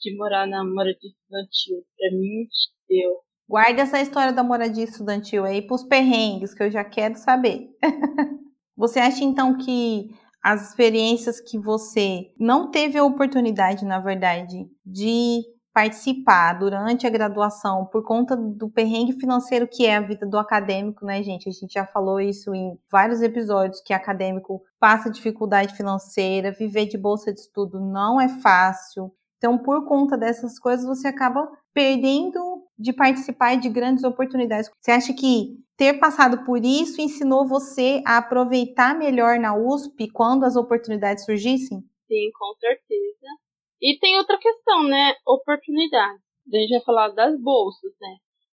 [0.00, 1.86] de morar na moradia estudantil.
[1.96, 2.48] Pra mim,
[2.88, 3.20] deu.
[3.48, 7.68] Guarda essa história da moradia estudantil aí pros perrengues, que eu já quero saber.
[8.76, 10.08] você acha então que
[10.42, 15.42] as experiências que você não teve a oportunidade, na verdade, de
[15.74, 21.04] participar durante a graduação por conta do perrengue financeiro que é a vida do acadêmico,
[21.04, 21.48] né, gente?
[21.48, 26.96] A gente já falou isso em vários episódios que acadêmico passa dificuldade financeira, viver de
[26.96, 29.12] bolsa de estudo não é fácil.
[29.44, 34.70] Então, por conta dessas coisas, você acaba perdendo de participar de grandes oportunidades.
[34.80, 40.44] Você acha que ter passado por isso ensinou você a aproveitar melhor na USP quando
[40.44, 41.80] as oportunidades surgissem?
[42.08, 43.26] Sim, com certeza.
[43.82, 45.12] E tem outra questão, né?
[45.26, 46.22] Oportunidade.
[46.50, 48.16] A gente vai falar das bolsas, né?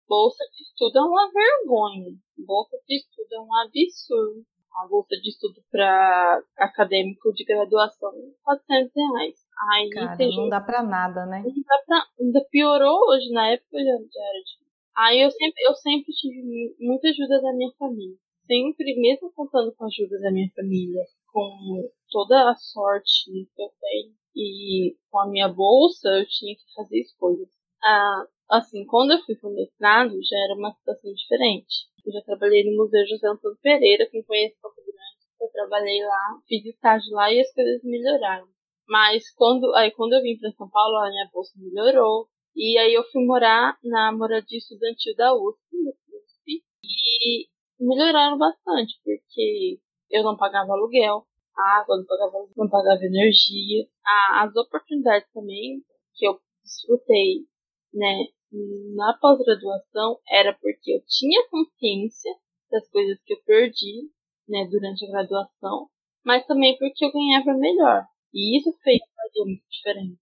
[0.07, 2.13] Bolsa de estudo é uma vergonha.
[2.45, 4.45] Bolsa de estudo é um absurdo.
[4.83, 8.11] A bolsa de estudo para acadêmico de graduação,
[8.43, 9.44] 400 reais.
[9.71, 11.41] Aí, Cara, não dá pra nada, né?
[11.43, 14.65] Não dá pra, ainda piorou hoje, na época já, já era difícil.
[14.95, 18.17] Aí eu sempre, eu sempre tive muita ajuda da minha família.
[18.45, 23.69] Sempre, mesmo contando com a ajuda da minha família, com toda a sorte que eu
[23.81, 27.49] tenho, e com a minha bolsa eu tinha que fazer escolhas.
[27.83, 31.87] Ah, assim, quando eu fui pro mestrado, já era uma situação diferente.
[32.05, 35.25] Eu já trabalhei no Museu José Antônio Pereira, quem conhece Campo Grande.
[35.41, 38.47] Eu trabalhei lá, fiz estágio lá e as coisas melhoraram.
[38.87, 42.27] Mas quando, aí quando eu vim para São Paulo, a minha bolsa melhorou.
[42.55, 45.75] E aí eu fui morar na moradia estudantil da USP,
[46.09, 47.47] USP e
[47.79, 51.25] melhoraram bastante, porque eu não pagava aluguel,
[51.57, 53.87] água, não pagava, não pagava energia.
[54.33, 55.81] as oportunidades também
[56.13, 57.45] que eu desfrutei,
[57.93, 58.27] né,
[58.95, 62.33] na pós-graduação era porque eu tinha consciência
[62.71, 64.09] das coisas que eu perdi,
[64.47, 65.89] né, durante a graduação,
[66.23, 68.05] mas também porque eu ganhava melhor.
[68.35, 70.17] E isso fez fazer muito diferente.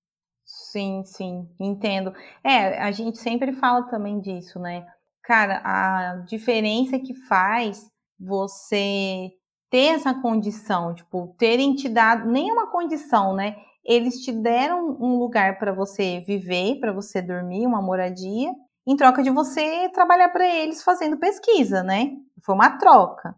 [0.45, 2.13] Sim, sim, entendo.
[2.43, 4.86] É, a gente sempre fala também disso, né?
[5.23, 9.32] Cara, a diferença que faz você
[9.71, 13.56] ter essa condição, tipo, terem te dado nem uma condição, né?
[13.86, 18.52] Eles te deram um lugar para você viver, para você dormir, uma moradia,
[18.88, 22.12] em troca de você trabalhar para eles fazendo pesquisa, né?
[22.45, 23.36] Foi uma troca.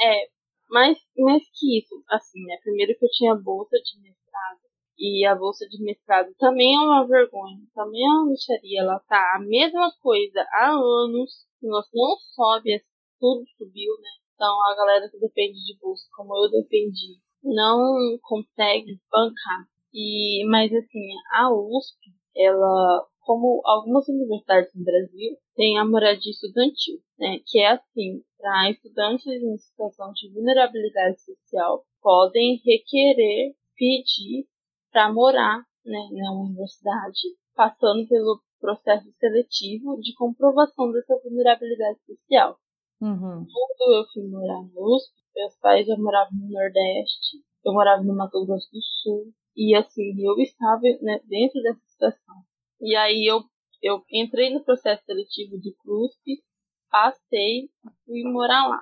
[0.00, 0.28] É,
[0.68, 2.56] mais, mais que isso, assim, né?
[2.62, 4.60] Primeiro que eu tinha bolsa de mestrado.
[4.98, 7.58] E a bolsa de mestrado também é uma vergonha.
[7.74, 8.80] Também é uma lixaria.
[8.80, 11.46] Ela tá a mesma coisa há anos.
[11.62, 12.82] Nós não sobe,
[13.20, 14.10] tudo subiu, né?
[14.34, 19.66] Então a galera que depende de bolsa, como eu dependi, não consegue bancar.
[19.92, 26.98] E, mas assim, a USP, ela, como algumas universidades no Brasil, tem a moradia estudantil,
[27.18, 27.40] né?
[27.46, 34.46] Que é assim, para estudantes em situação de vulnerabilidade social podem requerer, pedir
[34.90, 37.20] para morar né, na universidade,
[37.54, 42.56] passando pelo processo seletivo de comprovação dessa vulnerabilidade social.
[42.98, 43.44] Uhum.
[43.44, 48.16] Quando eu fui morar no USP, meus pais já moravam no Nordeste, eu morava no
[48.16, 52.47] Mato Grosso do Sul, e assim, eu estava né, dentro dessa situação.
[52.80, 53.40] E aí eu,
[53.82, 56.42] eu entrei no processo seletivo de CRUSP,
[56.90, 57.68] passei,
[58.04, 58.80] fui morar lá.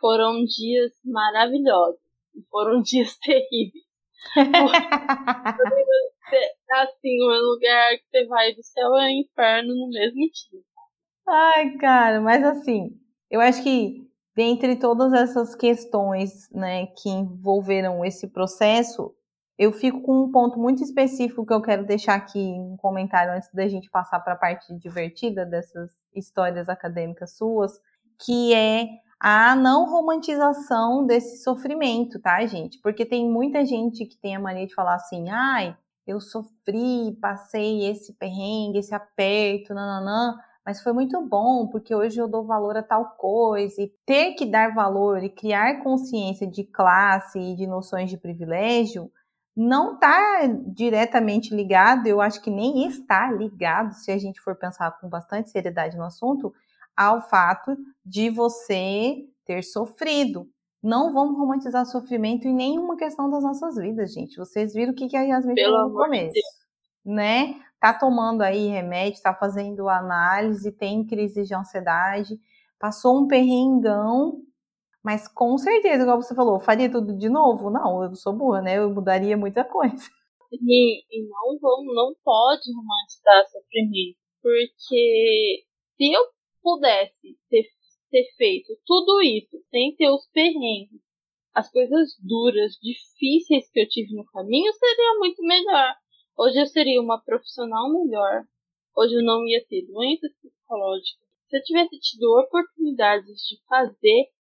[0.00, 2.00] Foram dias maravilhosos,
[2.50, 3.84] foram dias terríveis.
[6.70, 10.60] assim, um lugar que você vai do céu ao inferno no mesmo dia.
[11.26, 12.98] Ai, cara, mas assim,
[13.30, 14.04] eu acho que
[14.34, 19.14] dentre todas essas questões, né, que envolveram esse processo,
[19.58, 23.48] eu fico com um ponto muito específico que eu quero deixar aqui um comentário antes
[23.52, 27.72] da gente passar para a parte divertida dessas histórias acadêmicas suas,
[28.18, 28.88] que é
[29.20, 32.80] a não romantização desse sofrimento, tá, gente?
[32.80, 37.88] Porque tem muita gente que tem a mania de falar assim, ai, eu sofri, passei
[37.88, 40.36] esse perrengue, esse aperto, nananã,
[40.66, 44.44] mas foi muito bom porque hoje eu dou valor a tal coisa e ter que
[44.44, 49.10] dar valor e criar consciência de classe e de noções de privilégio
[49.56, 54.90] não está diretamente ligado, eu acho que nem está ligado, se a gente for pensar
[54.98, 56.52] com bastante seriedade no assunto,
[56.96, 60.48] ao fato de você ter sofrido.
[60.82, 64.36] Não vamos romantizar sofrimento em nenhuma questão das nossas vidas, gente.
[64.36, 67.54] Vocês viram o que, a Yasmin falou no começo, de né?
[67.80, 72.38] Tá tomando aí remédio, tá fazendo análise, tem crise de ansiedade,
[72.78, 74.42] passou um perrengão
[75.04, 77.68] mas com certeza, igual você falou, faria tudo de novo?
[77.68, 78.78] Não, eu sou burra, né?
[78.78, 80.10] Eu mudaria muita coisa.
[80.50, 84.16] E, e não vamos, não pode romantizar sofrimento.
[84.40, 85.64] Porque
[85.96, 86.22] se eu
[86.62, 87.64] pudesse ter,
[88.10, 91.02] ter feito tudo isso sem ter os perrengues,
[91.52, 95.94] as coisas duras, difíceis que eu tive no caminho, seria muito melhor.
[96.38, 98.44] Hoje eu seria uma profissional melhor.
[98.96, 101.28] Hoje eu não ia ter doenças psicológicas.
[101.48, 104.33] Se eu tivesse tido oportunidades de fazer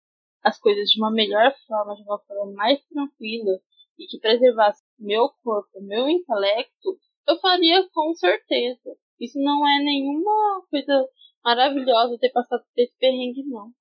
[0.44, 3.60] as coisas de uma melhor forma, de uma forma mais tranquila
[3.98, 8.96] e que preservasse meu corpo, meu intelecto, eu faria com certeza.
[9.20, 11.08] Isso não é nenhuma coisa
[11.44, 13.72] maravilhosa ter passado por esse perrengue, não.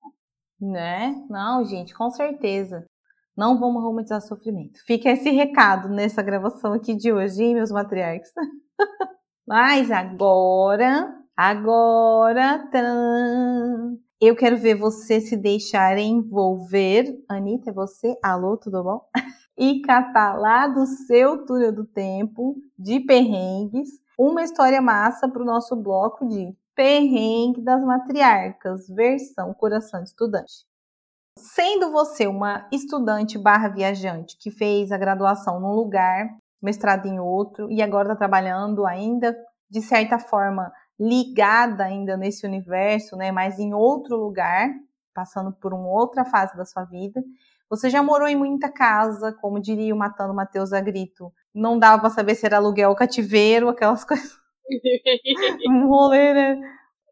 [0.59, 1.13] Né?
[1.29, 2.85] Não, gente, com certeza.
[3.35, 4.79] Não vamos romantizar sofrimento.
[4.85, 8.29] Fica esse recado nessa gravação aqui de hoje, hein, meus matriarcas?
[9.45, 17.21] Mas agora, agora, tcharam, eu quero ver você se deixar envolver.
[17.27, 18.17] Anitta, é você?
[18.23, 19.01] Alô, tudo bom?
[19.57, 25.45] e catar lá do seu túnel do tempo de perrengues uma história massa para o
[25.45, 30.65] nosso bloco de perrengue das matriarcas, versão coração de estudante.
[31.37, 36.29] Sendo você uma estudante barra viajante que fez a graduação num lugar,
[36.61, 39.35] mestrado em outro e agora está trabalhando ainda
[39.69, 40.71] de certa forma
[41.03, 44.69] ligada ainda nesse universo, né, mas em outro lugar,
[45.13, 47.21] passando por uma outra fase da sua vida.
[47.69, 51.31] Você já morou em muita casa, como diria o Matando Matheus Agrito.
[51.53, 54.37] Não dava para saber se era aluguel ou cativeiro, aquelas coisas.
[55.67, 56.61] um rolê, né?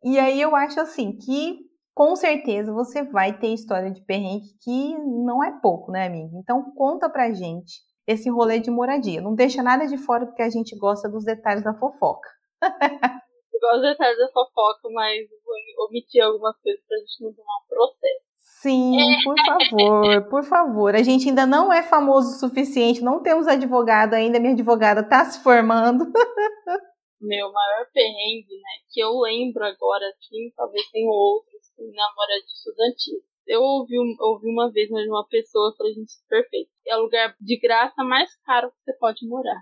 [0.03, 1.59] E aí eu acho assim que
[1.93, 6.37] com certeza você vai ter história de perrengue que não é pouco, né, amiga?
[6.37, 9.21] Então conta pra gente esse rolê de moradia.
[9.21, 12.29] Não deixa nada de fora porque a gente gosta dos detalhes da fofoca.
[13.61, 17.67] gosto dos detalhes da fofoca, mas vou omitir algumas coisas pra gente não tomar um
[17.69, 18.31] processo.
[18.61, 20.95] Sim, por favor, por favor.
[20.95, 25.25] A gente ainda não é famoso o suficiente, não temos advogado ainda, minha advogada tá
[25.25, 26.05] se formando.
[27.21, 32.51] Meu maior perrengue, né, que eu lembro agora, assim, talvez tenha outros, assim, namora de
[32.51, 33.19] estudantil.
[33.47, 36.69] Eu ouvi, ouvi uma vez de uma pessoa, falei, gente, perfeito.
[36.87, 39.61] É o lugar de graça mais caro que você pode morar.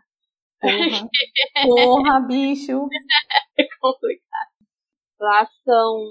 [0.61, 1.09] Porra,
[1.63, 2.87] Porra bicho.
[5.29, 6.07] Lá são,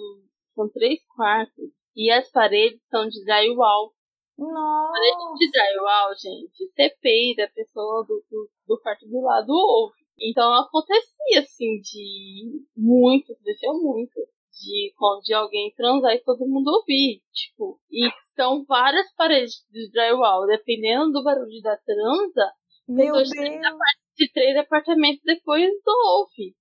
[0.54, 3.92] são três quartos e as paredes são de drywall.
[4.38, 4.92] Nossa.
[4.92, 9.98] Parede de drywall, gente, você peida, a pessoa do, do, do quarto do lado ouve.
[10.20, 14.14] Então acontecia assim de muito, aconteceu muito.
[14.52, 14.92] De,
[15.24, 17.20] de alguém transar e todo mundo ouvir.
[17.32, 20.46] Tipo, e são várias paredes de drywall.
[20.46, 22.52] Dependendo do barulho da transa,
[22.88, 26.54] Meu Deus de três apartamentos depois do Wolf.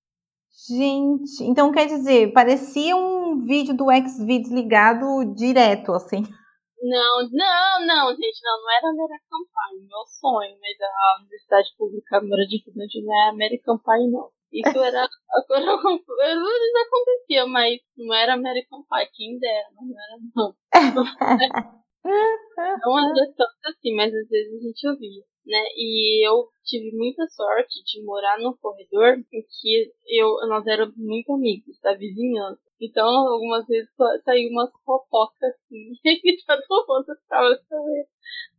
[0.66, 6.22] Gente, então quer dizer, parecia um vídeo do Xvideos ligado direto, assim.
[6.82, 12.20] Não, não, não, gente, não, não era American Pie, meu sonho, mas a Universidade Pública
[12.20, 14.30] Câmara de Estudante não é American Pie, não.
[14.52, 20.54] Isso era, agora já acontecia, mas não era American Pie, quem dera, não era, não.
[22.84, 25.64] não era tanto assim, mas às vezes a gente ouvia né?
[25.76, 31.32] E eu tive muita sorte de morar num corredor em que eu, nós éramos muito
[31.32, 32.60] amigos da vizinhança.
[32.80, 33.90] Então, algumas vezes
[34.24, 38.08] saiu umas fofocas assim, e todo mundo ficava sabendo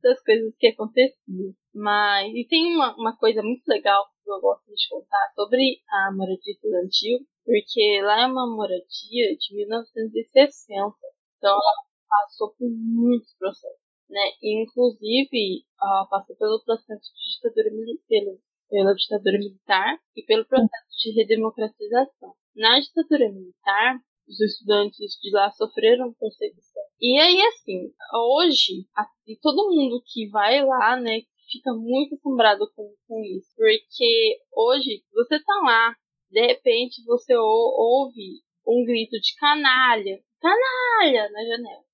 [0.02, 1.54] das coisas que aconteciam.
[1.74, 6.12] Mas, e tem uma, uma coisa muito legal que eu gosto de contar sobre a
[6.14, 10.96] moradia estudantil, porque lá é uma moradia de 1960.
[11.38, 14.22] Então, ela passou por muitos processos né?
[14.42, 21.12] inclusive, uh, passou pelo processo de ditadura militar, pela ditadura militar e pelo processo de
[21.12, 22.34] redemocratização.
[22.56, 26.84] Na ditadura militar, os estudantes de lá sofreram perseguição.
[27.02, 32.94] E aí, assim, hoje, assim, todo mundo que vai lá, né, fica muito assombrado com,
[33.08, 33.50] com isso.
[33.56, 35.96] Porque hoje, você tá lá,
[36.30, 41.89] de repente você ouve um grito de canalha, canalha na janela.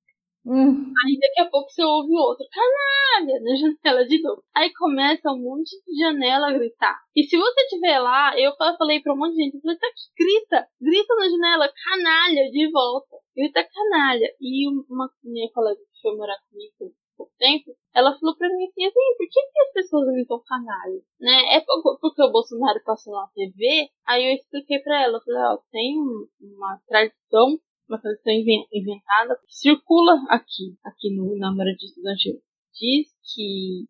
[0.46, 0.94] Hum.
[1.04, 4.44] Aí daqui a pouco você ouve outro, canalha, na janela de novo.
[4.56, 6.96] Aí começa um monte de janela a gritar.
[7.16, 9.88] E se você estiver lá, eu falei pra um monte de gente, eu falei, tá
[9.88, 13.18] aqui, grita, grita na janela, canalha, de volta.
[13.36, 14.28] Grita canalha.
[14.40, 18.66] E uma minha colega que foi morar comigo por pouco tempo, ela falou pra mim
[18.66, 21.02] assim, assim por que, que as pessoas gritam canalha?
[21.20, 21.56] Né?
[21.56, 25.58] É porque o Bolsonaro passou na TV, aí eu expliquei pra ela, eu falei, ó,
[25.72, 25.96] tem
[26.42, 27.58] uma tradição
[27.88, 28.34] uma tradição
[28.74, 32.42] inventada que circula aqui, aqui no, na Moradia Estudantil.
[32.74, 33.86] Diz que,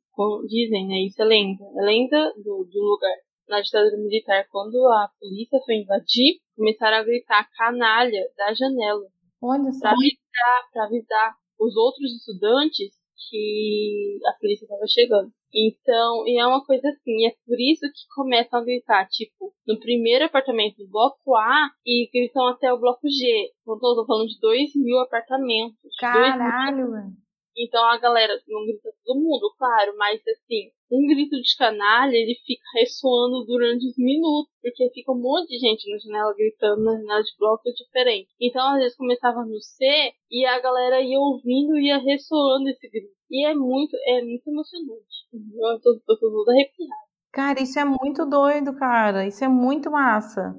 [0.47, 3.17] dizem, né, isso é lenda, é lenda do, do lugar.
[3.47, 9.07] Na ditadura militar, quando a polícia foi invadir, começaram a gritar canalha da janela.
[9.41, 9.81] Olha só.
[9.81, 12.95] Pra avisar, pra avisar os outros estudantes
[13.29, 15.31] que a polícia estava chegando.
[15.55, 19.79] Então, e é uma coisa assim, é por isso que começam a gritar, tipo, no
[19.79, 23.51] primeiro apartamento do bloco A e gritam até o bloco G.
[23.61, 25.95] Então, tô falando de 2 mil apartamentos.
[25.97, 27.25] Caralho, velho.
[27.57, 32.35] Então a galera não grita todo mundo, claro, mas assim, um grito de canalha ele
[32.45, 36.97] fica ressoando durante os minutos, porque fica um monte de gente na janela gritando na
[36.97, 38.29] janela de bloco diferente.
[38.39, 39.85] Então às vezes começava no C
[40.29, 43.15] e a galera ia ouvindo e ia ressoando esse grito.
[43.29, 45.25] E é muito, é muito emocionante.
[45.33, 47.05] Eu tô, tô, tô toda arrepiada.
[47.31, 49.27] Cara, isso é muito doido, cara.
[49.27, 50.55] Isso é muito massa.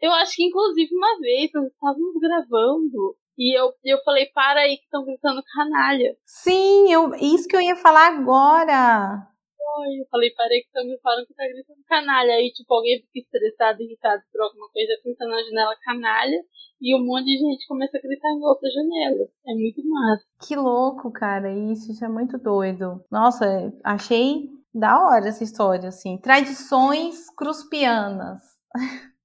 [0.00, 4.78] Eu acho que inclusive uma vez nós estávamos gravando e eu, eu falei, para aí
[4.78, 6.16] que estão gritando canalha.
[6.24, 9.26] Sim, eu, isso que eu ia falar agora.
[9.98, 12.34] Eu falei, parei que estão me falando que tá gritando canalha.
[12.34, 16.42] Aí, tipo, alguém fica estressado, irritado por alguma coisa, pinta na janela canalha.
[16.80, 19.28] E um monte de gente começa a gritar em outra janela.
[19.46, 20.24] É muito massa.
[20.46, 21.52] Que louco, cara.
[21.52, 23.02] Isso, isso é muito doido.
[23.10, 26.18] Nossa, achei da hora essa história, assim.
[26.18, 28.40] Tradições cruspianas.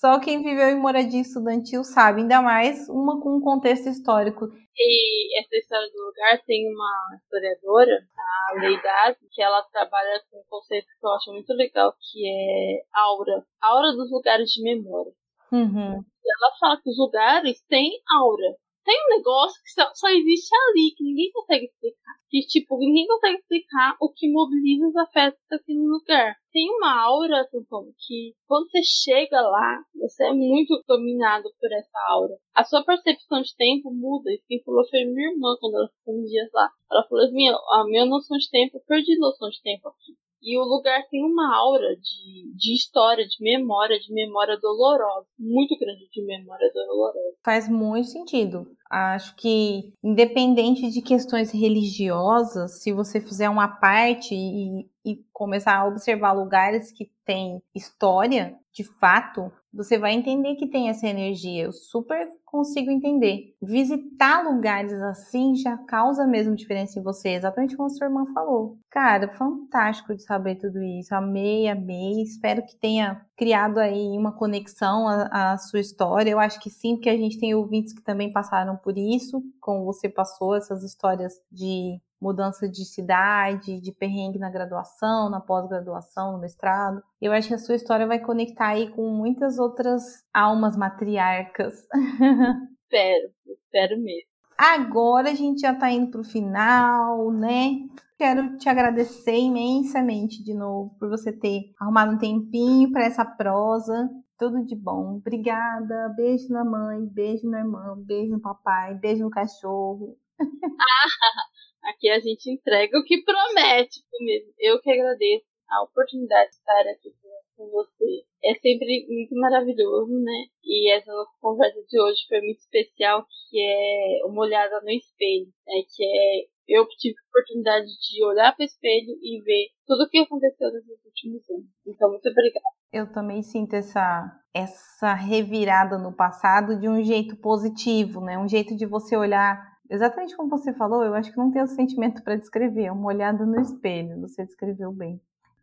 [0.00, 4.46] Só quem viveu em moradia estudantil sabe, ainda mais uma com um contexto histórico.
[4.76, 10.44] E essa história do lugar tem uma historiadora, a Leidade, que ela trabalha com um
[10.48, 13.44] conceito que eu acho muito legal, que é aura.
[13.62, 15.12] Aura dos lugares de memória.
[15.50, 15.94] Uhum.
[15.94, 18.56] Ela fala que os lugares têm aura
[18.86, 22.14] tem um negócio que só, só, existe ali, que ninguém consegue explicar.
[22.30, 26.36] Que, tipo, ninguém consegue explicar o que mobiliza os afetos daquele lugar.
[26.52, 31.98] Tem uma aura, Tantão, que quando você chega lá, você é muito dominado por essa
[32.10, 32.34] aura.
[32.54, 34.30] A sua percepção de tempo muda.
[34.30, 36.70] E quem falou foi minha irmã quando ela ficou uns dias lá.
[36.88, 40.14] Ela falou assim, a minha noção de tempo, eu perdi noção de tempo aqui.
[40.42, 45.26] E o lugar tem uma aura de, de história, de memória, de memória dolorosa.
[45.38, 47.18] Muito grande de memória dolorosa.
[47.44, 48.66] Faz muito sentido.
[48.90, 55.86] Acho que, independente de questões religiosas, se você fizer uma parte e, e começar a
[55.86, 61.64] observar lugares que têm história, de fato, você vai entender que tem essa energia.
[61.64, 63.54] Eu super consigo entender.
[63.60, 68.78] Visitar lugares assim já causa mesmo diferença em você, exatamente como a sua irmã falou.
[68.90, 71.14] Cara, fantástico de saber tudo isso.
[71.14, 72.22] Amei, amei.
[72.22, 76.30] Espero que tenha criado aí uma conexão à, sua história.
[76.30, 79.84] Eu acho que sim, porque a gente tem ouvintes que também passaram por isso, como
[79.84, 86.38] você passou, essas histórias de mudança de cidade, de perrengue na graduação, na pós-graduação, no
[86.38, 87.02] mestrado.
[87.20, 91.74] Eu acho que a sua história vai conectar aí com muitas outras almas matriarcas.
[92.86, 94.30] Espero, espero mesmo.
[94.56, 97.80] Agora a gente já tá indo pro final, né?
[98.16, 104.08] Quero te agradecer imensamente de novo por você ter arrumado um tempinho para essa prosa.
[104.38, 105.16] Tudo de bom.
[105.16, 106.08] Obrigada.
[106.16, 110.16] Beijo na mãe, beijo na irmã, beijo no papai, beijo no cachorro.
[111.86, 114.52] Aqui a gente entrega o que promete mesmo.
[114.58, 117.12] Eu que agradeço a oportunidade de estar aqui
[117.56, 118.24] com você.
[118.44, 120.46] É sempre muito maravilhoso, né?
[120.64, 125.46] E essa nossa conversa de hoje foi muito especial, que é uma olhada no espelho,
[125.66, 125.82] né?
[125.94, 130.08] Que é eu tive a oportunidade de olhar para o espelho e ver tudo o
[130.08, 131.66] que aconteceu nesses últimos anos.
[131.86, 132.66] Então, muito obrigada.
[132.92, 138.38] Eu também sinto essa essa revirada no passado de um jeito positivo, né?
[138.38, 141.66] Um jeito de você olhar exatamente como você falou, eu acho que não tem o
[141.66, 145.20] sentimento para descrever, é uma olhada no espelho, você descreveu bem.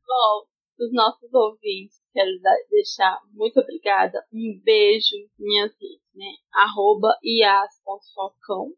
[0.08, 0.46] Bom,
[0.78, 2.30] dos nossos ouvintes, quero
[2.70, 6.32] deixar muito obrigada, um beijo, minhas redes, né?
[6.54, 8.74] Arroba ias.falcão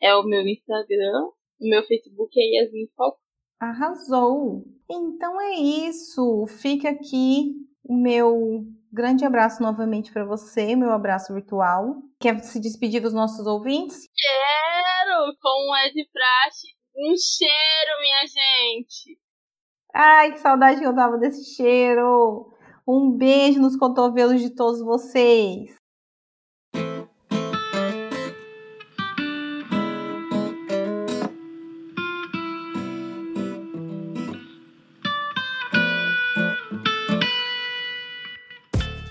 [0.00, 1.30] é o meu Instagram,
[1.60, 3.20] o meu Facebook é Yasmin Falcão.
[3.60, 4.64] Arrasou!
[4.88, 8.62] Então é isso, fica aqui o meu
[8.92, 11.96] grande abraço novamente para você, meu abraço virtual.
[12.20, 14.08] Quer se despedir dos nossos ouvintes?
[14.14, 16.68] Quero, como é de praxe.
[16.96, 19.18] Um cheiro, minha gente.
[19.94, 22.52] Ai, que saudade que eu tava desse cheiro.
[22.86, 25.76] Um beijo nos cotovelos de todos vocês.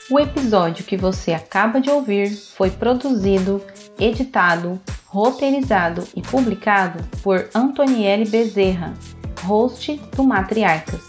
[0.10, 3.62] O episódio que você acaba de ouvir foi produzido,
[3.99, 8.93] editado, roteirizado e publicado por Antonielle Bezerra,
[9.43, 11.01] host do Matriarcas.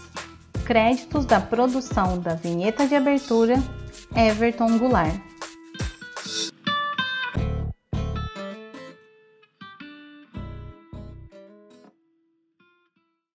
[0.65, 3.55] Créditos da produção da vinheta de abertura
[4.13, 5.28] Everton Goulart.